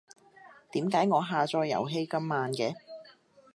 [0.71, 2.73] 點解我下載遊戲咁慢嘅？